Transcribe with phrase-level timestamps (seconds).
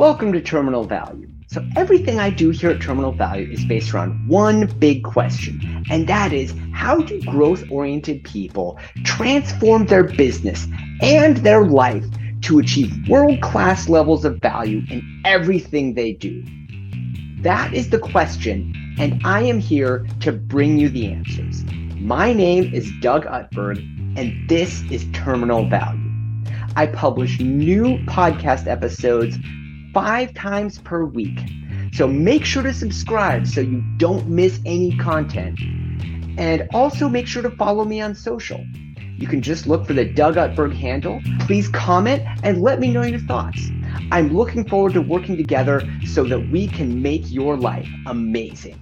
[0.00, 1.28] Welcome to Terminal Value.
[1.48, 6.08] So, everything I do here at Terminal Value is based around one big question, and
[6.08, 10.66] that is how do growth oriented people transform their business
[11.02, 12.06] and their life
[12.44, 16.42] to achieve world class levels of value in everything they do?
[17.42, 21.62] That is the question, and I am here to bring you the answers.
[21.96, 23.76] My name is Doug Utberg,
[24.18, 26.10] and this is Terminal Value.
[26.74, 29.36] I publish new podcast episodes
[29.92, 31.38] five times per week.
[31.92, 35.58] So make sure to subscribe so you don't miss any content.
[36.38, 38.64] And also make sure to follow me on social.
[39.16, 41.20] You can just look for the Doug Utberg handle.
[41.40, 43.70] Please comment and let me know your thoughts.
[44.10, 48.80] I'm looking forward to working together so that we can make your life amazing.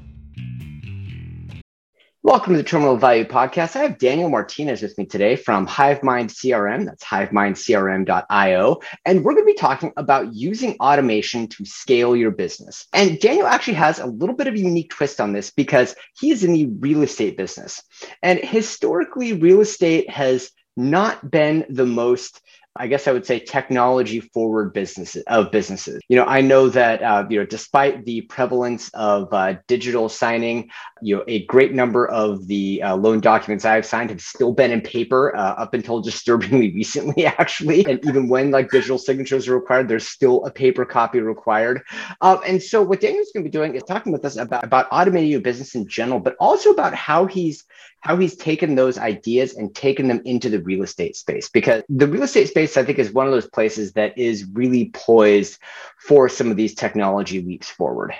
[2.24, 3.76] Welcome to the Terminal Value Podcast.
[3.76, 6.84] I have Daniel Martinez with me today from HiveMind CRM.
[6.84, 8.80] That's hivemindcrm.io.
[9.06, 12.88] And we're going to be talking about using automation to scale your business.
[12.92, 16.32] And Daniel actually has a little bit of a unique twist on this because he
[16.32, 17.80] is in the real estate business.
[18.20, 22.40] And historically, real estate has not been the most
[22.78, 26.00] I guess I would say technology forward businesses of businesses.
[26.08, 30.70] You know, I know that uh, you know, despite the prevalence of uh, digital signing,
[31.02, 34.70] you know, a great number of the uh, loan documents I've signed have still been
[34.70, 37.84] in paper uh, up until disturbingly recently, actually.
[37.86, 41.82] And even when like digital signatures are required, there's still a paper copy required.
[42.20, 44.90] Uh, and so, what Daniel's going to be doing is talking with us about about
[44.90, 47.64] automating your business in general, but also about how he's
[48.00, 52.06] how he's taken those ideas and taken them into the real estate space because the
[52.06, 55.58] real estate space i think is one of those places that is really poised
[55.98, 58.14] for some of these technology leaps forward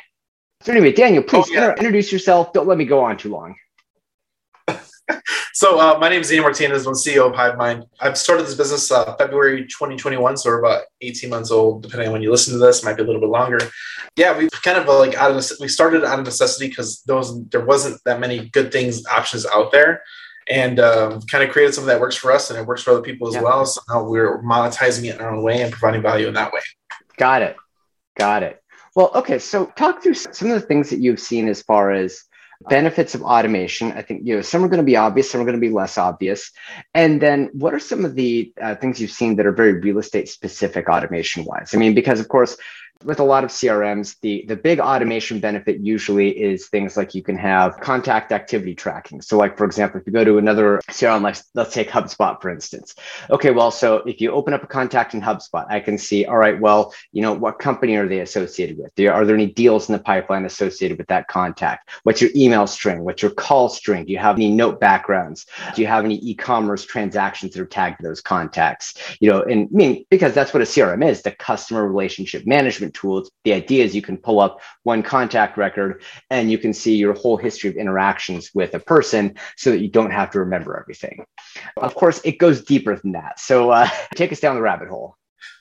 [0.62, 1.70] so anyway daniel please oh, yeah.
[1.70, 3.54] introduce yourself don't let me go on too long
[5.52, 6.86] so uh, my name is Ian Martinez.
[6.86, 7.84] I'm CEO of HiveMind.
[8.00, 12.12] I've started this business uh, February 2021, so we're about 18 months old, depending on
[12.12, 12.84] when you listen to this.
[12.84, 13.58] Might be a little bit longer.
[14.16, 17.64] Yeah, we kind of like out of we started out of necessity because there there
[17.64, 20.02] wasn't that many good things options out there,
[20.50, 23.02] and um, kind of created something that works for us and it works for other
[23.02, 23.42] people as yeah.
[23.42, 23.66] well.
[23.66, 26.60] So now we're monetizing it in our own way and providing value in that way.
[27.16, 27.56] Got it.
[28.16, 28.62] Got it.
[28.94, 29.38] Well, okay.
[29.38, 32.24] So talk through some of the things that you've seen as far as
[32.68, 35.44] benefits of automation i think you know some are going to be obvious some are
[35.44, 36.50] going to be less obvious
[36.92, 39.98] and then what are some of the uh, things you've seen that are very real
[39.98, 42.56] estate specific automation wise i mean because of course
[43.04, 47.22] with a lot of CRMs, the, the big automation benefit usually is things like you
[47.22, 49.22] can have contact activity tracking.
[49.22, 52.50] So, like for example, if you go to another CRM, like let's take HubSpot for
[52.50, 52.94] instance.
[53.30, 56.38] Okay, well, so if you open up a contact in HubSpot, I can see, all
[56.38, 58.90] right, well, you know, what company are they associated with?
[59.08, 61.90] Are there any deals in the pipeline associated with that contact?
[62.02, 63.04] What's your email string?
[63.04, 64.06] What's your call string?
[64.06, 65.46] Do you have any note backgrounds?
[65.74, 68.94] Do you have any e-commerce transactions that are tagged to those contacts?
[69.20, 72.87] You know, and I mean, because that's what a CRM is, the customer relationship management
[72.90, 73.30] tools.
[73.44, 77.14] The idea is you can pull up one contact record and you can see your
[77.14, 81.24] whole history of interactions with a person so that you don't have to remember everything.
[81.76, 83.40] Of course, it goes deeper than that.
[83.40, 85.16] So uh, take us down the rabbit hole.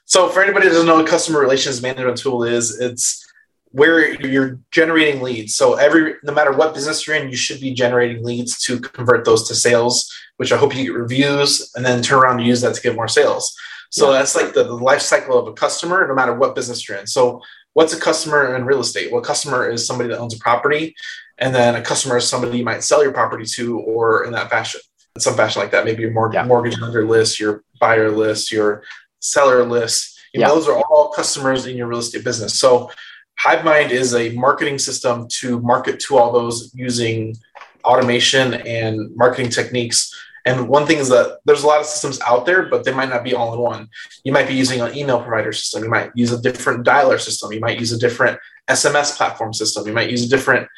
[0.06, 3.28] So, for anybody that doesn't know what customer relations management tool is, it's
[3.72, 5.56] where you're generating leads.
[5.56, 9.26] So every no matter what business you're in, you should be generating leads to convert
[9.26, 12.62] those to sales, which I hope you get reviews and then turn around and use
[12.62, 13.56] that to get more sales.
[13.90, 14.20] So yeah.
[14.20, 17.08] that's like the, the life cycle of a customer, no matter what business you're in.
[17.08, 17.42] So
[17.74, 19.12] what's a customer in real estate?
[19.12, 20.96] Well, a customer is somebody that owns a property,
[21.38, 24.50] and then a customer is somebody you might sell your property to, or in that
[24.50, 24.81] fashion,
[25.16, 25.86] in some fashion like that.
[25.86, 26.46] Maybe your mortgage, yeah.
[26.46, 28.84] mortgage lender list, your buyer list, your
[29.20, 30.20] seller list.
[30.34, 30.53] You know, yeah.
[30.53, 32.59] those are all customers in your real estate business.
[32.59, 32.92] So
[33.40, 37.36] HiveMind is a marketing system to market to all those using
[37.84, 40.14] automation and marketing techniques
[40.47, 43.09] and one thing is that there's a lot of systems out there, but they might
[43.09, 43.90] not be all in one.
[44.24, 45.84] You might be using an email provider system.
[45.84, 47.52] You might use a different dialer system.
[47.52, 49.85] You might use a different SMS platform system.
[49.85, 50.69] You might use a different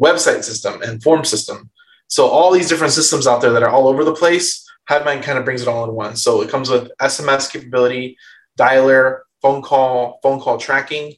[0.00, 1.70] website system and form system.
[2.06, 5.38] So all these different systems out there that are all over the place, HiveMind kind
[5.40, 6.14] of brings it all in one.
[6.14, 8.16] So it comes with SMS capability,
[8.56, 11.14] dialer, phone call, phone call tracking,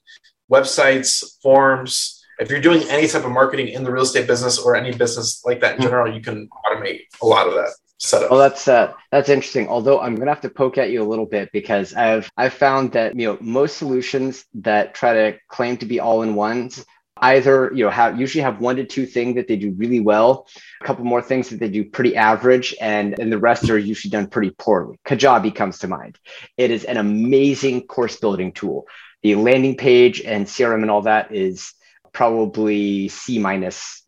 [0.50, 2.25] websites, forms.
[2.38, 5.44] If you're doing any type of marketing in the real estate business or any business
[5.44, 5.88] like that in hmm.
[5.88, 8.30] general, you can automate a lot of that setup.
[8.30, 9.68] Well, that's uh, that's interesting.
[9.68, 12.92] Although I'm gonna have to poke at you a little bit because I've I've found
[12.92, 16.84] that you know most solutions that try to claim to be all in ones
[17.22, 20.46] either you know have usually have one to two things that they do really well
[20.80, 24.10] a couple more things that they do pretty average and and the rest are usually
[24.10, 26.18] done pretty poorly kajabi comes to mind
[26.56, 28.86] it is an amazing course building tool
[29.22, 31.72] the landing page and crm and all that is
[32.12, 34.02] probably c minus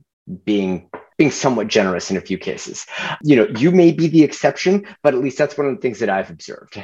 [0.45, 0.89] being
[1.21, 2.87] being somewhat generous in a few cases.
[3.23, 5.99] You know, you may be the exception, but at least that's one of the things
[5.99, 6.83] that I've observed.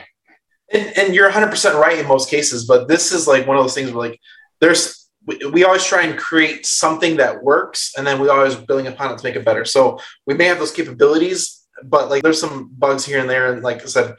[0.71, 3.75] And, and you're 100% right in most cases, but this is like one of those
[3.75, 4.21] things where like
[4.61, 9.11] there's we, always try and create something that works and then we always building upon
[9.11, 9.65] it to make it better.
[9.65, 13.55] So we may have those capabilities, but like there's some bugs here and there.
[13.55, 14.17] And like I said,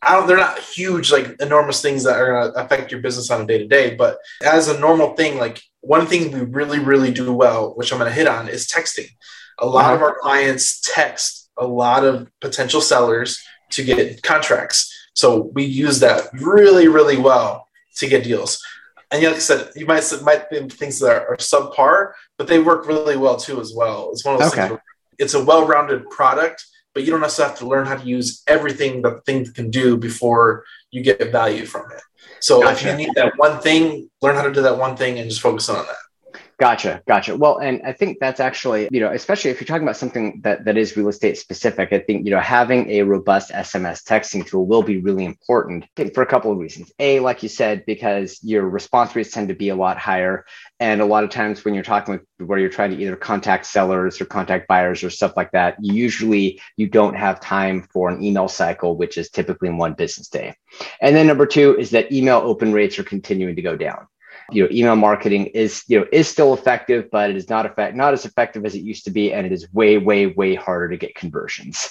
[0.00, 3.30] I don't, they're not huge, like enormous things that are going to affect your business
[3.30, 3.96] on a day to day.
[3.96, 7.98] But as a normal thing, like one thing we really, really do well, which I'm
[7.98, 9.10] going to hit on, is texting.
[9.58, 9.94] A lot uh-huh.
[9.94, 14.94] of our clients text a lot of potential sellers to get contracts.
[15.14, 17.66] So we use that really, really well
[17.96, 18.62] to get deals.
[19.10, 22.86] And like I said, you might might be things that are, subpar, but they work
[22.86, 24.10] really well too as well.
[24.12, 24.68] It's one of those okay.
[24.68, 24.80] things.
[25.18, 26.64] it's a well-rounded product,
[26.94, 29.70] but you don't necessarily have to learn how to use everything that the thing can
[29.70, 32.02] do before you get value from it.
[32.40, 32.72] So gotcha.
[32.72, 35.40] if you need that one thing, learn how to do that one thing and just
[35.40, 35.96] focus on that.
[36.58, 37.36] Gotcha, gotcha.
[37.36, 40.64] Well, and I think that's actually, you know, especially if you're talking about something that,
[40.64, 44.66] that is real estate specific, I think, you know, having a robust SMS texting tool
[44.66, 46.90] will be really important for a couple of reasons.
[46.98, 50.46] A, like you said, because your response rates tend to be a lot higher.
[50.80, 53.64] And a lot of times when you're talking with where you're trying to either contact
[53.64, 58.20] sellers or contact buyers or stuff like that, usually you don't have time for an
[58.20, 60.56] email cycle, which is typically in one business day.
[61.00, 64.08] And then number two is that email open rates are continuing to go down
[64.50, 67.94] you know email marketing is you know is still effective but it is not effect
[67.94, 70.88] not as effective as it used to be and it is way way way harder
[70.88, 71.90] to get conversions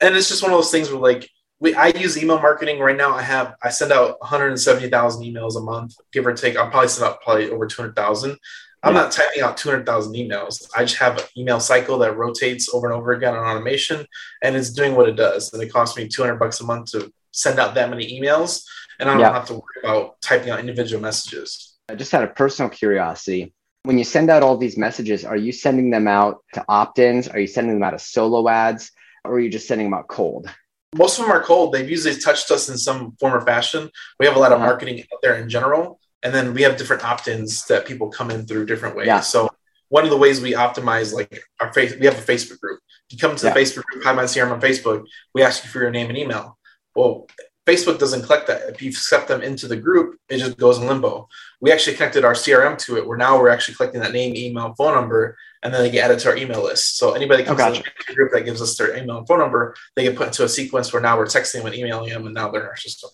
[0.00, 1.28] and it's just one of those things where like
[1.60, 3.12] we, I use email marketing right now.
[3.12, 6.58] I have I send out 170,000 emails a month, give or take.
[6.58, 8.34] I'm probably send out probably over 200,000.
[8.82, 9.00] I'm yeah.
[9.02, 10.66] not typing out 200,000 emails.
[10.74, 14.06] I just have an email cycle that rotates over and over again on automation,
[14.42, 15.52] and it's doing what it does.
[15.52, 18.64] And it costs me 200 bucks a month to send out that many emails
[19.00, 19.32] and I don't yeah.
[19.32, 21.76] have to worry about typing out individual messages.
[21.88, 23.54] I just had a personal curiosity.
[23.82, 27.28] When you send out all these messages, are you sending them out to opt ins?
[27.28, 28.92] Are you sending them out as solo ads?
[29.24, 30.48] Or are you just sending them out cold?
[30.94, 31.72] Most of them are cold.
[31.72, 33.90] They've usually touched us in some form or fashion.
[34.18, 34.66] We have a lot of uh-huh.
[34.66, 36.00] marketing out there in general.
[36.22, 39.06] And then we have different opt ins that people come in through different ways.
[39.06, 39.20] Yeah.
[39.20, 39.48] So,
[39.88, 42.80] one of the ways we optimize, like our face, we have a Facebook group.
[43.10, 43.54] You come to the yeah.
[43.54, 45.04] Facebook group, Hive Mind CRM on Facebook,
[45.34, 46.56] we ask you for your name and email.
[46.94, 47.26] Well,
[47.70, 48.62] Facebook doesn't collect that.
[48.68, 51.28] If you accept them into the group, it just goes in limbo.
[51.60, 54.74] We actually connected our CRM to it, where now we're actually collecting that name, email,
[54.74, 56.98] phone number, and then they get added to our email list.
[56.98, 57.90] So anybody that comes oh, gotcha.
[58.08, 60.48] the group that gives us their email and phone number, they get put into a
[60.48, 63.10] sequence where now we're texting them and emailing them, and now they're in our system.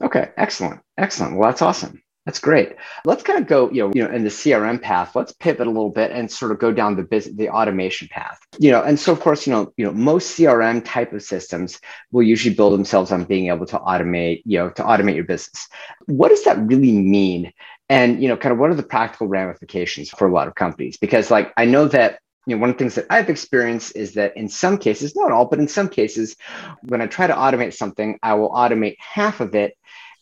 [0.00, 1.36] Okay, excellent, excellent.
[1.36, 2.02] Well, that's awesome.
[2.24, 2.76] That's great.
[3.04, 5.16] Let's kind of go, you know, you know, in the CRM path.
[5.16, 8.38] Let's pivot a little bit and sort of go down the business, the automation path.
[8.60, 11.80] You know, and so of course, you know, you know, most CRM type of systems
[12.12, 15.68] will usually build themselves on being able to automate, you know, to automate your business.
[16.06, 17.52] What does that really mean?
[17.88, 20.96] And you know, kind of what are the practical ramifications for a lot of companies?
[20.98, 24.14] Because like I know that you know, one of the things that I've experienced is
[24.14, 26.36] that in some cases, not all, but in some cases,
[26.82, 29.76] when I try to automate something, I will automate half of it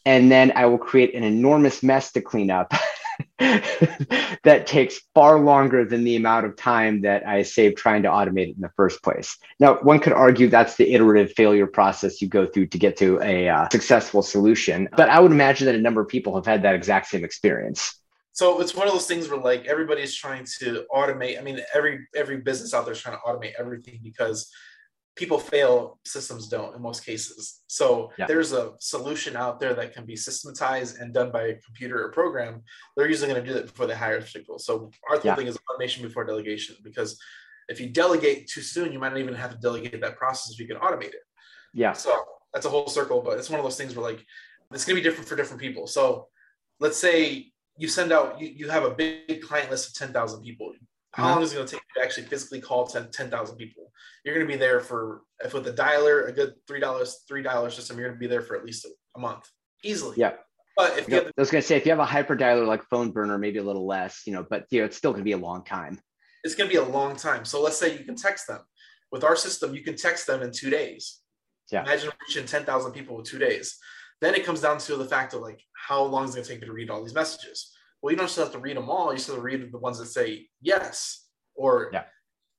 [0.05, 2.73] and then I will create an enormous mess to clean up
[3.39, 8.49] that takes far longer than the amount of time that I saved trying to automate
[8.49, 9.37] it in the first place.
[9.59, 13.21] Now, one could argue that's the iterative failure process you go through to get to
[13.23, 16.63] a uh, successful solution, but I would imagine that a number of people have had
[16.63, 18.01] that exact same experience.
[18.33, 21.39] So it's one of those things where like everybody's trying to automate.
[21.39, 24.51] I mean, every every business out there is trying to automate everything because
[25.17, 27.63] people fail, systems don't in most cases.
[27.67, 28.27] So yeah.
[28.27, 32.11] there's a solution out there that can be systematized and done by a computer or
[32.11, 32.63] program.
[32.97, 34.59] They're usually going to do that before they hire people.
[34.59, 35.35] So our yeah.
[35.35, 37.21] thing is automation before delegation because
[37.69, 40.59] if you delegate too soon, you might not even have to delegate that process if
[40.59, 41.23] you can automate it.
[41.75, 41.93] Yeah.
[41.93, 44.25] So that's a whole circle, but it's one of those things where like
[44.73, 45.87] it's going to be different for different people.
[45.87, 46.29] So
[46.79, 50.73] let's say you send out, you, you have a big client list of 10,000 people.
[51.13, 51.35] How uh-huh.
[51.35, 53.91] long is it going to take to actually physically call 10,000 people?
[54.25, 57.99] You're going to be there for, if with a dialer, a good $3, $3 system,
[57.99, 59.49] you're going to be there for at least a, a month
[59.83, 60.17] easily.
[60.19, 60.35] Yeah.
[60.77, 62.67] But if you have, I was going to say, if you have a hyper dialer
[62.67, 65.23] like phone burner, maybe a little less, you know, but you know, it's still going
[65.23, 66.01] to be a long time.
[66.45, 67.45] It's going to be a long time.
[67.45, 68.61] So let's say you can text them.
[69.13, 71.19] With our system, you can text them in two days.
[71.73, 71.83] Yeah.
[71.83, 73.77] Imagine reaching 10,000 people in two days.
[74.21, 76.51] Then it comes down to the fact of like, how long is it going to
[76.53, 77.73] take me to read all these messages?
[78.03, 79.11] Well, you don't just have to read them all.
[79.11, 82.05] You just have to read the ones that say yes or yeah.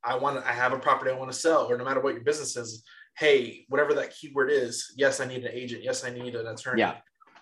[0.04, 2.24] I want I have a property I want to sell, or no matter what your
[2.24, 2.84] business is,
[3.18, 6.82] hey, whatever that keyword is, yes, I need an agent, yes, I need an attorney.
[6.82, 6.98] Yeah.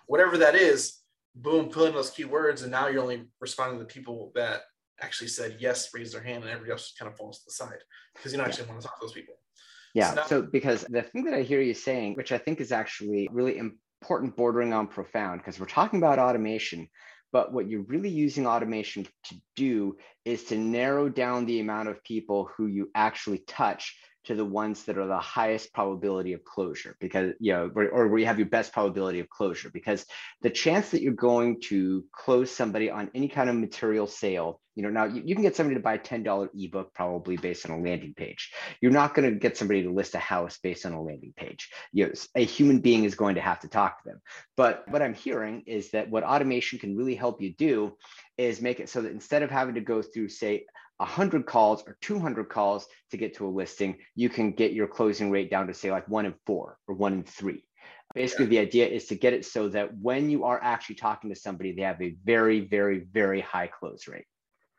[0.06, 0.98] Whatever that is,
[1.34, 4.62] boom, fill in those keywords, and now you're only responding to the people that
[5.00, 7.78] actually said yes, raise their hand, and everybody else kind of falls to the side
[8.14, 9.34] because you don't actually want to talk to those people.
[9.94, 10.10] Yeah.
[10.10, 12.72] So, now- so because the thing that I hear you saying, which I think is
[12.72, 16.88] actually really important, bordering on profound, because we're talking about automation,
[17.32, 22.02] but what you're really using automation to do is to narrow down the amount of
[22.02, 26.96] people who you actually touch to the ones that are the highest probability of closure
[27.00, 30.04] because you know or where you have your best probability of closure because
[30.42, 34.82] the chance that you're going to close somebody on any kind of material sale you
[34.82, 37.72] know now you, you can get somebody to buy a $10 ebook probably based on
[37.72, 38.52] a landing page.
[38.80, 41.70] You're not going to get somebody to list a house based on a landing page.
[41.92, 44.20] You know, a human being is going to have to talk to them.
[44.56, 47.96] But what i'm hearing is that what automation can really help you do
[48.38, 50.64] is make it so that instead of having to go through say
[51.00, 55.30] 100 calls or 200 calls to get to a listing, you can get your closing
[55.30, 57.64] rate down to say like one in four or one in three.
[58.14, 58.50] Basically, yeah.
[58.50, 61.72] the idea is to get it so that when you are actually talking to somebody,
[61.72, 64.26] they have a very, very, very high close rate.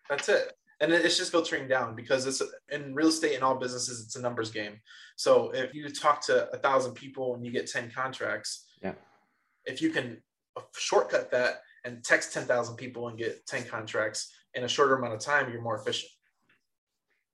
[0.09, 0.53] That's it.
[0.79, 4.21] And it's just filtering down because it's in real estate and all businesses, it's a
[4.21, 4.79] numbers game.
[5.15, 8.93] So if you talk to a thousand people and you get 10 contracts, yeah.
[9.65, 10.21] if you can
[10.75, 15.19] shortcut that and text 10,000 people and get 10 contracts, in a shorter amount of
[15.19, 16.11] time, you're more efficient.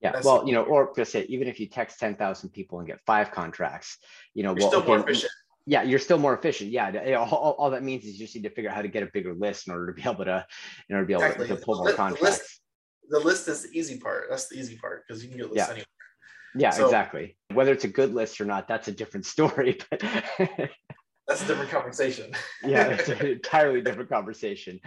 [0.02, 2.80] Yeah, That's well, you know, or just say even if you text ten thousand people
[2.80, 3.98] and get five contracts,
[4.36, 5.32] you know, you're well, still okay, more efficient.
[5.66, 6.70] Yeah, you're still more efficient.
[6.70, 9.04] Yeah, all, all, that means is you just need to figure out how to get
[9.04, 10.46] a bigger list in order to be able to,
[10.88, 11.48] in order to be able exactly.
[11.48, 12.22] to, to, pull more contracts.
[12.22, 12.62] The list,
[13.10, 14.28] the list, is the easy part.
[14.30, 15.74] That's the easy part because you can get lists yeah.
[15.74, 15.86] anywhere.
[16.56, 17.36] Yeah, so, exactly.
[17.54, 19.78] Whether it's a good list or not, that's a different story.
[19.90, 20.04] But
[21.28, 22.32] that's a different conversation.
[22.64, 24.80] yeah, it's an entirely different conversation.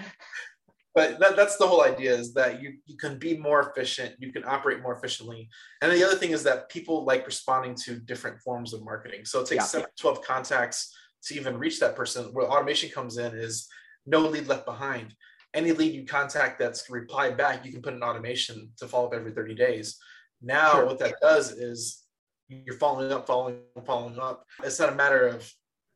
[0.94, 4.32] But that, that's the whole idea is that you, you can be more efficient you
[4.32, 5.48] can operate more efficiently.
[5.82, 9.24] And the other thing is that people like responding to different forms of marketing.
[9.24, 9.82] So it takes yeah.
[9.82, 10.92] 7 12 contacts
[11.24, 12.32] to even reach that person.
[12.32, 13.68] Where automation comes in is
[14.06, 15.14] no lead left behind.
[15.54, 19.14] Any lead you contact that's replied back you can put an automation to follow up
[19.14, 19.96] every 30 days.
[20.42, 20.86] Now sure.
[20.86, 22.02] what that does is
[22.48, 24.44] you're following up following following up.
[24.64, 25.52] It's not a matter of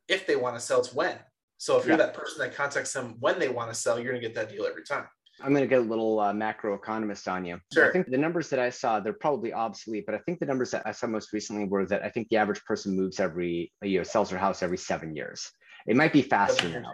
[0.09, 1.19] if they want to sell it's when
[1.65, 2.05] so if you're yeah.
[2.05, 4.51] that person that contacts them when they want to sell, you're going to get that
[4.51, 5.07] deal every time.
[5.43, 7.59] I'm going to get a little uh, macro economist on you.
[7.73, 7.89] Sure.
[7.89, 10.71] I think the numbers that I saw, they're probably obsolete, but I think the numbers
[10.71, 13.99] that I saw most recently were that I think the average person moves every, you
[13.99, 15.51] know, sells their house every seven years.
[15.87, 16.93] It might be faster now,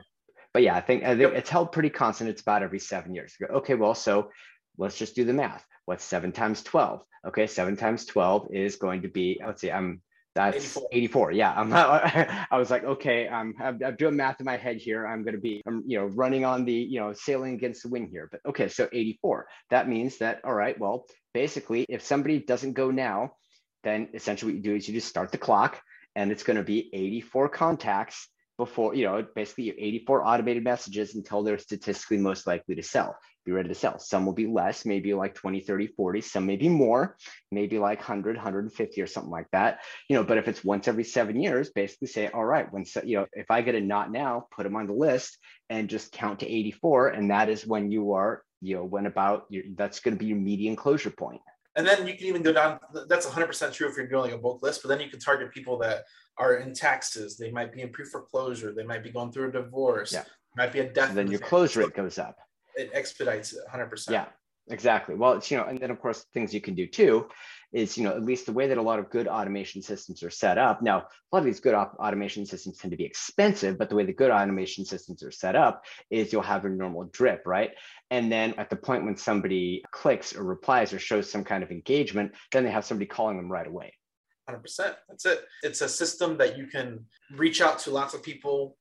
[0.54, 1.32] but yeah, I think, I think yep.
[1.34, 2.30] it's held pretty constant.
[2.30, 3.34] It's about every seven years.
[3.50, 4.30] Okay, well, so
[4.78, 5.66] let's just do the math.
[5.84, 7.02] What's seven times 12?
[7.26, 10.00] Okay, seven times 12 is going to be, let's see, I'm
[10.34, 10.88] that's 84.
[10.92, 11.32] 84.
[11.32, 11.52] Yeah.
[11.56, 12.02] I'm, not,
[12.50, 15.06] I was like, okay, I'm, I'm, I'm, doing math in my head here.
[15.06, 17.88] I'm going to be, I'm, you know, running on the, you know, sailing against the
[17.88, 18.28] wind here.
[18.30, 19.46] But okay, so 84.
[19.70, 23.32] That means that, all right, well, basically, if somebody doesn't go now,
[23.82, 25.80] then essentially what you do is you just start the clock
[26.14, 28.28] and it's going to be 84 contacts
[28.60, 33.52] before, you know, basically 84 automated messages until they're statistically most likely to sell, be
[33.52, 33.98] ready to sell.
[33.98, 37.16] Some will be less, maybe like 20, 30, 40, some maybe more,
[37.50, 39.80] maybe like 100, 150 or something like that.
[40.10, 43.16] You know, but if it's once every seven years, basically say, all right, when, you
[43.16, 45.38] know, if I get a not now, put them on the list
[45.70, 47.08] and just count to 84.
[47.08, 50.26] And that is when you are, you know, when about your, that's going to be
[50.26, 51.40] your median closure point.
[51.76, 52.78] And then you can even go down.
[53.08, 55.78] That's 100% true if you're doing a bulk list, but then you can target people
[55.78, 56.02] that
[56.40, 57.36] are in taxes.
[57.36, 58.72] They might be in pre foreclosure.
[58.72, 60.12] They might be going through a divorce.
[60.12, 60.24] Yeah.
[60.56, 61.10] Might be a death.
[61.10, 62.36] And then your close rate goes up.
[62.74, 64.10] It expedites it 100%.
[64.10, 64.26] Yeah,
[64.68, 65.14] exactly.
[65.14, 67.28] Well, it's, you know, and then of course, things you can do too
[67.72, 70.30] is, you know, at least the way that a lot of good automation systems are
[70.30, 70.82] set up.
[70.82, 74.04] Now, a lot of these good automation systems tend to be expensive, but the way
[74.04, 77.70] the good automation systems are set up is you'll have a normal drip, right?
[78.10, 81.70] And then at the point when somebody clicks or replies or shows some kind of
[81.70, 83.92] engagement, then they have somebody calling them right away.
[84.54, 84.94] 100%.
[85.08, 85.44] That's it.
[85.62, 87.04] It's a system that you can
[87.36, 88.76] reach out to lots of people,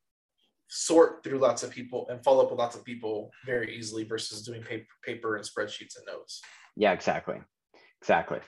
[0.67, 4.43] sort through lots of people, and follow up with lots of people very easily versus
[4.43, 6.41] doing paper, paper and spreadsheets and notes.
[6.75, 7.37] Yeah, exactly.
[8.01, 8.39] Exactly.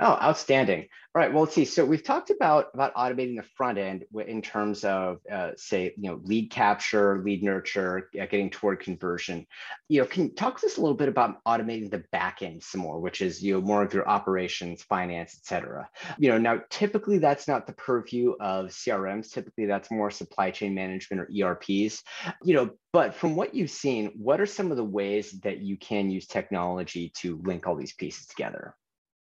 [0.00, 0.86] Oh, outstanding.
[1.12, 1.32] All right.
[1.32, 1.64] Well, let's see.
[1.64, 6.08] So we've talked about about automating the front end in terms of, uh, say, you
[6.08, 9.44] know, lead capture, lead nurture, uh, getting toward conversion.
[9.88, 12.62] You know, can you talk to us a little bit about automating the back end
[12.62, 15.88] some more, which is you know more of your operations, finance, et cetera.
[16.16, 19.32] You know, now typically that's not the purview of CRMs.
[19.32, 22.04] Typically that's more supply chain management or ERPs.
[22.44, 25.76] You know, but from what you've seen, what are some of the ways that you
[25.76, 28.76] can use technology to link all these pieces together?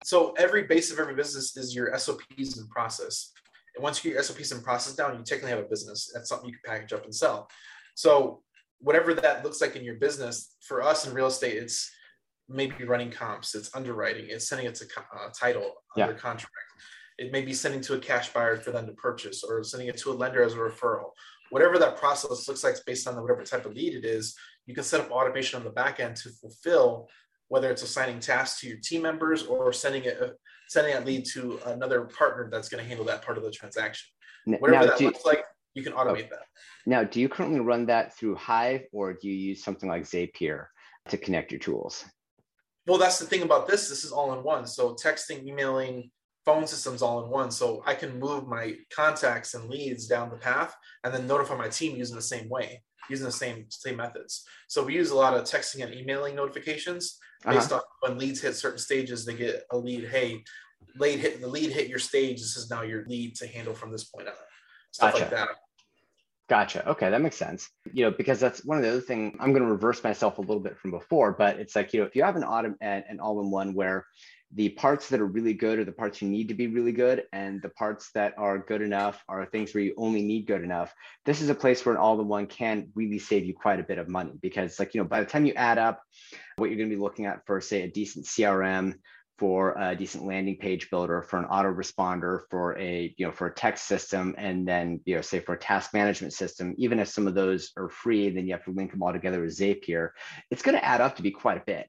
[0.03, 3.31] So every base of every business is your SOPs and process.
[3.75, 6.11] And once you get your SOPs and process down, you technically have a business.
[6.13, 7.47] That's something you can package up and sell.
[7.95, 8.41] So
[8.79, 11.91] whatever that looks like in your business, for us in real estate, it's
[12.49, 16.05] maybe running comps, it's underwriting, it's sending it to uh, title yeah.
[16.05, 16.55] under contract.
[17.17, 19.97] It may be sending to a cash buyer for them to purchase, or sending it
[19.97, 21.11] to a lender as a referral.
[21.51, 24.83] Whatever that process looks like, based on whatever type of lead it is, you can
[24.83, 27.07] set up automation on the back end to fulfill
[27.51, 30.29] whether it's assigning tasks to your team members or sending it uh,
[30.69, 34.07] sending that lead to another partner that's going to handle that part of the transaction.
[34.45, 35.43] Whatever now, that looks like,
[35.73, 36.43] you can automate that.
[36.43, 36.85] Oh.
[36.85, 40.67] Now, do you currently run that through Hive or do you use something like Zapier
[41.09, 42.05] to connect your tools?
[42.87, 43.89] Well, that's the thing about this.
[43.89, 44.65] This is all in one.
[44.65, 46.09] So texting, emailing,
[46.45, 47.51] phone systems all in one.
[47.51, 51.67] So I can move my contacts and leads down the path and then notify my
[51.67, 54.45] team using the same way, using the same same methods.
[54.69, 57.81] So we use a lot of texting and emailing notifications based uh-huh.
[58.03, 60.43] on when leads hit certain stages, they get a lead, hey,
[60.97, 62.39] lead hit the lead hit your stage.
[62.39, 64.33] This is now your lead to handle from this point on.
[64.91, 65.23] Stuff gotcha.
[65.23, 65.49] like that.
[66.49, 66.89] Gotcha.
[66.89, 67.69] Okay, that makes sense.
[67.93, 69.37] You know, because that's one of the other thing.
[69.39, 72.05] I'm going to reverse myself a little bit from before, but it's like you know,
[72.05, 74.05] if you have an autumn and an all-in-one where
[74.53, 77.23] the parts that are really good are the parts you need to be really good
[77.31, 80.93] and the parts that are good enough are things where you only need good enough.
[81.25, 84.09] This is a place where an all-in-one can really save you quite a bit of
[84.09, 86.01] money because like you know by the time you add up
[86.57, 88.95] what you're going to be looking at for say a decent crm
[89.37, 93.53] for a decent landing page builder for an autoresponder for a you know for a
[93.53, 97.25] text system and then you know say for a task management system even if some
[97.25, 100.09] of those are free then you have to link them all together with zapier
[100.51, 101.87] it's going to add up to be quite a bit.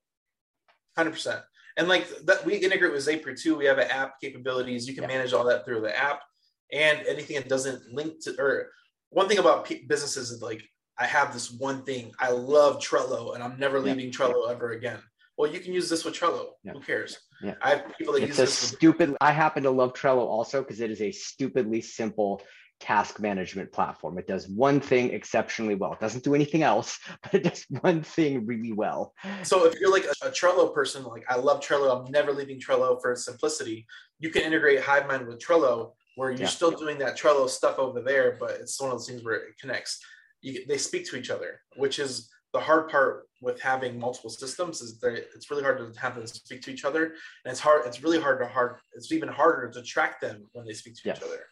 [0.97, 1.43] 100%
[1.77, 3.57] and like that, we integrate with Zapier too.
[3.57, 4.87] We have an app capabilities.
[4.87, 5.09] You can yeah.
[5.09, 6.21] manage all that through the app,
[6.73, 8.35] and anything that doesn't link to.
[8.39, 8.71] Or
[9.11, 10.63] one thing about p- businesses is like
[10.99, 12.13] I have this one thing.
[12.19, 14.13] I love Trello, and I'm never leaving yeah.
[14.13, 14.99] Trello ever again.
[15.39, 16.51] Well, you can use this with Trello.
[16.63, 16.73] Yeah.
[16.73, 17.19] Who cares?
[17.43, 17.55] Yeah.
[17.63, 18.59] I have people that it's use a this.
[18.59, 19.11] Stupid.
[19.11, 22.43] With- I happen to love Trello also because it is a stupidly simple
[22.83, 24.19] task management platform.
[24.19, 25.93] It does one thing exceptionally well.
[25.93, 29.15] It doesn't do anything else, but it does one thing really well.
[29.45, 32.61] So if you're like a, a Trello person, like I love Trello, I'm never leaving
[32.61, 33.87] Trello for simplicity.
[34.19, 36.47] You can integrate HiveMind with Trello, where you're yeah.
[36.47, 39.59] still doing that Trello stuff over there, but it's one of those things where it
[39.61, 40.01] connects.
[40.41, 44.83] You, they speak to each other, which is the hard part with having multiple systems
[44.83, 47.87] is that it's really hard to have them speak to each other and it's hard
[47.87, 51.01] it's really hard to hard it's even harder to track them when they speak to
[51.05, 51.17] yes.
[51.17, 51.47] each other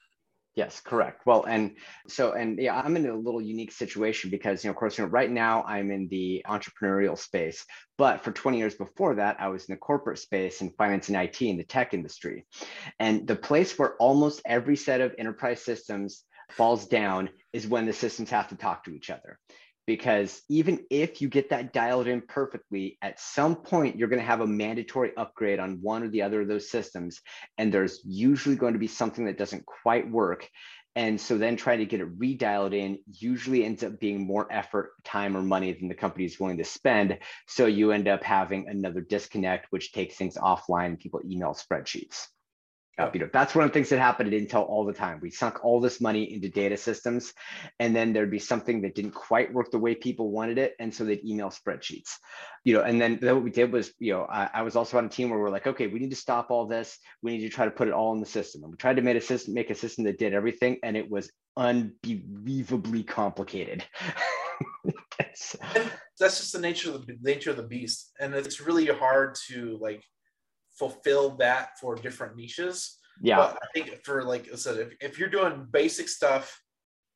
[0.61, 1.25] Yes, correct.
[1.25, 1.77] Well, and
[2.07, 5.05] so, and yeah, I'm in a little unique situation because, you know, of course, you
[5.05, 7.65] know, right now I'm in the entrepreneurial space,
[7.97, 11.17] but for 20 years before that, I was in the corporate space in finance and
[11.17, 12.45] IT in the tech industry.
[12.99, 17.95] And the place where almost every set of enterprise systems falls down is when the
[17.95, 19.39] systems have to talk to each other
[19.91, 24.25] because even if you get that dialed in perfectly, at some point you're going to
[24.25, 27.21] have a mandatory upgrade on one or the other of those systems.
[27.59, 30.49] And there's usually going to be something that doesn't quite work.
[30.95, 34.93] And so then trying to get it redialed in usually ends up being more effort,
[35.03, 37.19] time, or money than the company is willing to spend.
[37.49, 42.29] So you end up having another disconnect, which takes things offline people email spreadsheets.
[43.01, 45.19] Uh, you know, that's one of the things that happened at Intel all the time.
[45.23, 47.33] We sunk all this money into data systems,
[47.79, 50.95] and then there'd be something that didn't quite work the way people wanted it, and
[50.95, 52.17] so they'd email spreadsheets.
[52.65, 54.99] You know, and then, then what we did was, you know, I, I, was also
[54.99, 56.99] on a team where we're like, okay, we need to stop all this.
[57.23, 59.03] We need to try to put it all in the system, and we tried to
[59.03, 63.85] make a system, make a system that did everything, and it was unbelievably complicated.
[66.19, 69.79] that's just the nature of the nature of the beast, and it's really hard to
[69.81, 70.05] like
[70.81, 72.99] fulfill that for different niches.
[73.23, 73.37] Yeah.
[73.37, 76.61] But I think for like I said, if, if you're doing basic stuff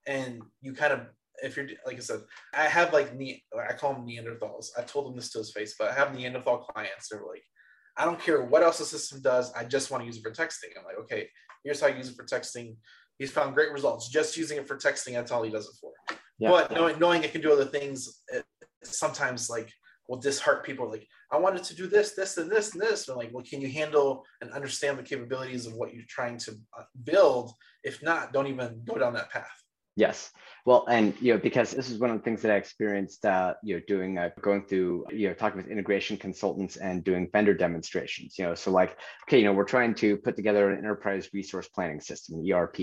[0.06, 1.00] and you kind of
[1.42, 2.20] if you're like I said,
[2.52, 4.66] I have like ne- I call them Neanderthals.
[4.78, 7.08] I told them this to his face, but I have Neanderthal clients.
[7.08, 7.42] They're like,
[7.96, 9.50] I don't care what else the system does.
[9.54, 10.76] I just want to use it for texting.
[10.78, 11.28] I'm like, okay,
[11.64, 12.76] here's how I use it for texting.
[13.18, 15.14] He's found great results just using it for texting.
[15.14, 15.92] That's all he does it for.
[16.38, 16.50] Yeah.
[16.50, 18.44] But knowing knowing it can do other things, it,
[18.82, 19.70] sometimes like
[20.08, 23.16] will disheart people like i wanted to do this this and this and this and
[23.16, 26.82] like well can you handle and understand the capabilities of what you're trying to uh,
[27.04, 29.64] build if not don't even go down that path
[29.96, 30.30] Yes.
[30.66, 33.54] Well, and you know, because this is one of the things that I experienced, uh,
[33.62, 37.54] you know, doing uh, going through, you know, talking with integration consultants and doing vendor
[37.54, 38.36] demonstrations.
[38.38, 38.96] You know, so like,
[39.28, 42.78] okay, you know, we're trying to put together an enterprise resource planning system, ERP.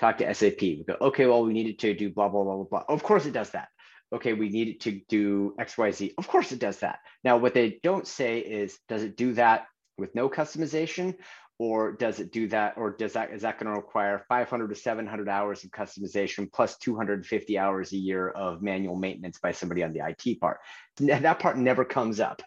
[0.00, 0.60] Talk to SAP.
[0.60, 2.84] We go, okay, well, we needed to do blah blah blah blah blah.
[2.88, 3.68] Of course, it does that
[4.12, 6.14] okay, we need it to do XYZ.
[6.18, 7.00] Of course it does that.
[7.24, 9.66] Now, what they don't say is, does it do that
[9.98, 11.14] with no customization?
[11.60, 12.74] Or does it do that?
[12.76, 16.78] Or does that is that going to require 500 to 700 hours of customization plus
[16.78, 20.58] 250 hours a year of manual maintenance by somebody on the IT part?
[20.98, 22.42] That part never comes up.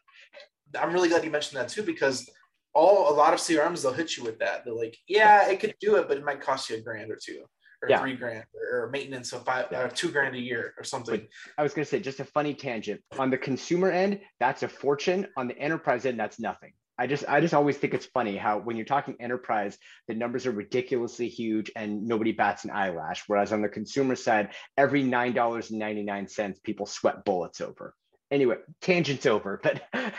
[0.79, 2.29] I'm really glad you mentioned that too, because
[2.73, 4.63] all a lot of CRMs they'll hit you with that.
[4.63, 7.19] They're like, yeah, it could do it, but it might cost you a grand or
[7.21, 7.43] two
[7.81, 7.99] or yeah.
[7.99, 9.81] three grand or, maintenance of five yeah.
[9.81, 11.19] or two grand a year or something.
[11.19, 14.63] But I was going to say just a funny tangent on the consumer end, that's
[14.63, 15.27] a fortune.
[15.37, 16.73] On the enterprise end, that's nothing.
[16.97, 20.45] I just I just always think it's funny how when you're talking enterprise, the numbers
[20.45, 23.23] are ridiculously huge and nobody bats an eyelash.
[23.25, 27.59] Whereas on the consumer side, every nine dollars and ninety nine cents, people sweat bullets
[27.59, 27.95] over.
[28.29, 30.13] Anyway, tangents over, but and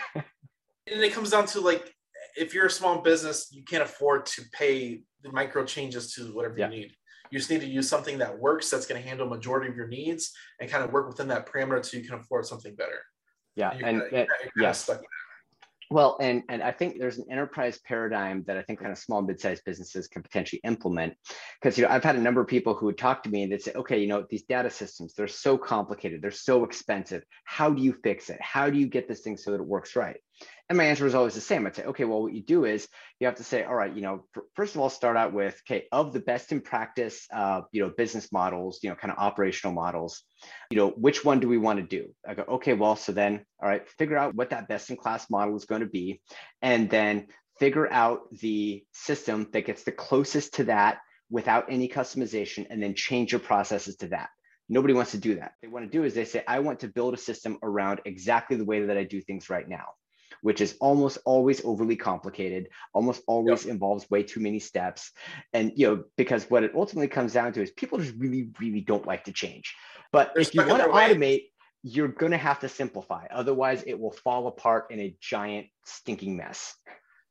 [0.87, 1.94] it comes down to like
[2.37, 6.59] if you're a small business, you can't afford to pay the micro changes to whatever
[6.59, 6.68] yeah.
[6.68, 6.92] you need.
[7.33, 9.88] You just need to use something that works that's going to handle majority of your
[9.88, 13.01] needs and kind of work within that parameter so you can afford something better.
[13.57, 14.90] Yeah, and, and, and yes.
[15.90, 19.23] Well, and and I think there's an enterprise paradigm that I think kind of small
[19.23, 21.14] mid-sized businesses can potentially implement.
[21.61, 23.53] Because you know, I've had a number of people who would talk to me and
[23.53, 27.23] they'd say, okay, you know, these data systems, they're so complicated, they're so expensive.
[27.45, 28.40] How do you fix it?
[28.42, 30.16] How do you get this thing so that it works right?
[30.68, 31.66] And my answer was always the same.
[31.66, 32.88] I'd say, okay, well, what you do is
[33.20, 34.24] you have to say, all right, you know,
[34.55, 37.92] first of all, start out with, okay, of the best in practice, uh, you know,
[37.94, 40.22] business models, you know, kind of operational models,
[40.70, 42.14] you know, which one do we want to do?
[42.26, 45.28] I go, okay, well, so then, all right, figure out what that best in class
[45.28, 46.22] model is going to be,
[46.62, 47.26] and then
[47.59, 52.94] figure out the system that gets the closest to that without any customization, and then
[52.94, 54.31] change your processes to that.
[54.68, 55.52] Nobody wants to do that.
[55.61, 58.57] They want to do is they say, I want to build a system around exactly
[58.57, 59.85] the way that I do things right now
[60.42, 63.72] which is almost always overly complicated, almost always yep.
[63.72, 65.11] involves way too many steps.
[65.52, 68.83] And, you know, because what it ultimately comes down to is people just really, really
[68.83, 69.74] don't like to change.
[70.12, 71.44] But They're if you want to automate,
[71.83, 73.26] you're going to have to simplify.
[73.31, 76.74] Otherwise, it will fall apart in a giant stinking mess.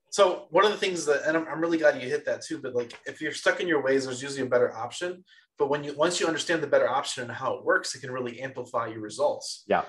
[0.10, 2.60] So one of the things that, and I'm, I'm really glad you hit that too.
[2.60, 5.24] But like, if you're stuck in your ways, there's usually a better option.
[5.58, 8.12] But when you once you understand the better option and how it works, it can
[8.12, 9.64] really amplify your results.
[9.68, 9.84] Yeah.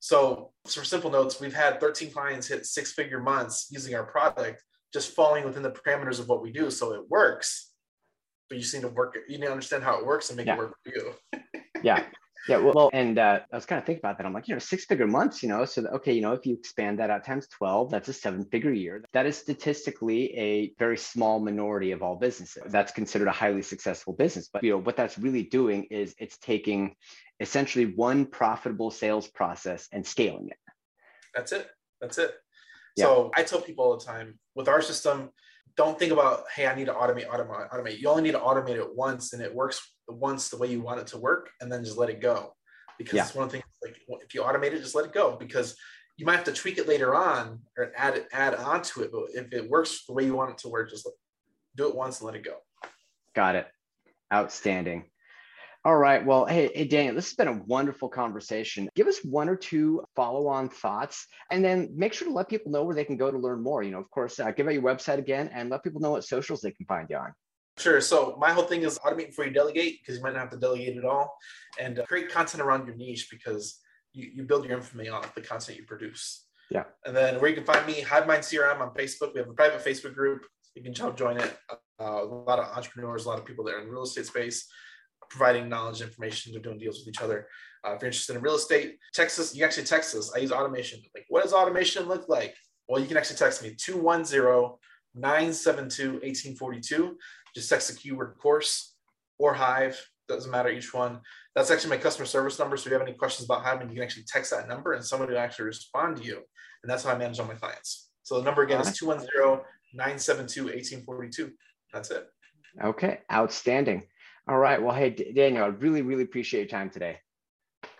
[0.00, 4.62] So, for simple notes, we've had 13 clients hit six figure months using our product,
[4.92, 6.70] just falling within the parameters of what we do.
[6.70, 7.72] So it works,
[8.48, 10.46] but you just need to work, you need to understand how it works and make
[10.46, 10.54] yeah.
[10.54, 11.12] it work for you.
[11.82, 12.04] yeah.
[12.50, 14.26] Yeah, well, and uh, I was kind of thinking about that.
[14.26, 16.44] I'm like, you know, six figure months, you know, so that, okay, you know, if
[16.44, 19.04] you expand that out times 12, that's a seven figure year.
[19.12, 22.64] That is statistically a very small minority of all businesses.
[22.66, 24.48] That's considered a highly successful business.
[24.52, 26.96] But, you know, what that's really doing is it's taking
[27.38, 30.58] essentially one profitable sales process and scaling it.
[31.34, 31.68] That's it.
[32.00, 32.34] That's it.
[32.96, 33.04] Yeah.
[33.04, 35.30] So I tell people all the time with our system,
[35.76, 37.98] don't think about, hey, I need to automate, automate, automate.
[37.98, 41.00] You only need to automate it once and it works once the way you want
[41.00, 42.54] it to work and then just let it go.
[42.98, 43.24] Because yeah.
[43.24, 45.76] it's one thing like if you automate it, just let it go because
[46.16, 49.10] you might have to tweak it later on or add it, add on to it.
[49.12, 51.08] But if it works the way you want it to work, just
[51.76, 52.56] do it once and let it go.
[53.34, 53.68] Got it.
[54.32, 55.04] Outstanding.
[55.82, 56.24] All right.
[56.24, 58.90] Well, hey, hey, Daniel, this has been a wonderful conversation.
[58.94, 62.70] Give us one or two follow on thoughts and then make sure to let people
[62.70, 63.82] know where they can go to learn more.
[63.82, 66.24] You know, of course, uh, give out your website again and let people know what
[66.24, 67.32] socials they can find you on.
[67.78, 67.98] Sure.
[68.02, 70.58] So my whole thing is automate before you delegate because you might not have to
[70.58, 71.34] delegate at all,
[71.78, 73.78] and uh, create content around your niche because
[74.12, 76.44] you, you build your infamy off the content you produce.
[76.70, 76.84] Yeah.
[77.06, 79.32] And then where you can find me, HiveMind CRM on Facebook.
[79.32, 80.44] We have a private Facebook group.
[80.74, 81.56] You can jump join it.
[81.70, 84.68] Uh, a lot of entrepreneurs, a lot of people there in the real estate space,
[85.30, 86.52] providing knowledge, information.
[86.52, 87.46] They're doing deals with each other.
[87.86, 89.56] Uh, if you're interested in real estate, Texas, us.
[89.56, 90.32] You actually text us.
[90.34, 91.00] I use automation.
[91.14, 92.54] Like, what does automation look like?
[92.88, 94.76] Well, you can actually text me 210
[95.14, 97.16] 972 1842.
[97.54, 98.94] Just text the keyword course
[99.38, 100.04] or Hive.
[100.28, 101.20] Doesn't matter each one.
[101.54, 102.76] That's actually my customer service number.
[102.76, 105.04] So if you have any questions about Hive, you can actually text that number and
[105.04, 106.36] somebody will actually respond to you.
[106.82, 108.10] And that's how I manage all my clients.
[108.22, 109.64] So the number again is 210
[109.94, 111.50] 972 1842.
[111.92, 112.26] That's it.
[112.84, 113.20] Okay.
[113.32, 114.04] Outstanding.
[114.50, 114.82] All right.
[114.82, 117.20] Well, hey, Daniel, I really, really appreciate your time today.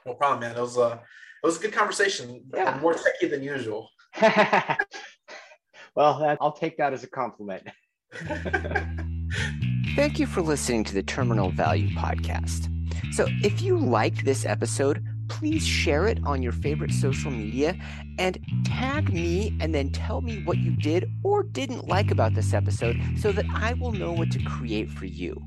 [0.05, 0.57] No problem, man.
[0.57, 2.43] It was, uh, it was a good conversation.
[2.53, 2.77] Yeah.
[2.83, 3.89] More techy than usual.
[4.21, 7.69] well, that, I'll take that as a compliment.
[9.95, 12.69] Thank you for listening to the Terminal Value Podcast.
[13.15, 17.77] So, if you liked this episode, please share it on your favorite social media
[18.19, 22.53] and tag me and then tell me what you did or didn't like about this
[22.53, 25.41] episode so that I will know what to create for you.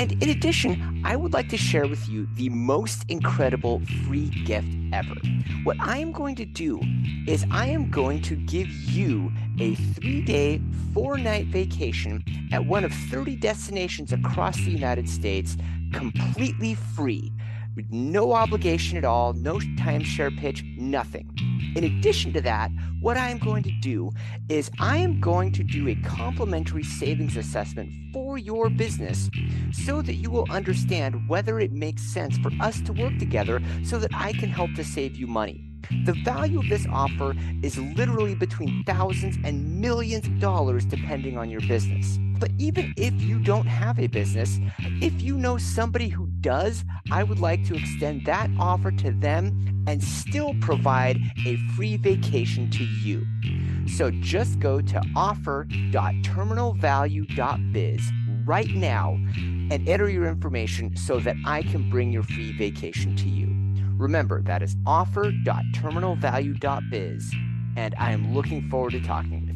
[0.00, 4.74] And in addition, I would like to share with you the most incredible free gift
[4.94, 5.14] ever.
[5.62, 6.80] What I am going to do
[7.28, 10.62] is I am going to give you a three day,
[10.94, 15.58] four night vacation at one of 30 destinations across the United States
[15.92, 17.30] completely free
[17.90, 21.30] no obligation at all, no timeshare pitch, nothing.
[21.76, 24.10] In addition to that, what I am going to do
[24.48, 29.30] is I am going to do a complimentary savings assessment for your business
[29.72, 33.98] so that you will understand whether it makes sense for us to work together so
[33.98, 35.70] that I can help to save you money.
[36.04, 41.50] The value of this offer is literally between thousands and millions of dollars depending on
[41.50, 42.18] your business.
[42.38, 44.58] But even if you don't have a business,
[45.02, 49.84] if you know somebody who does, I would like to extend that offer to them
[49.86, 53.26] and still provide a free vacation to you.
[53.88, 58.12] So just go to offer.terminalvalue.biz
[58.46, 59.18] right now
[59.70, 63.48] and enter your information so that I can bring your free vacation to you.
[63.96, 67.34] Remember, that is offer.terminalvalue.biz,
[67.76, 69.49] and I am looking forward to talking.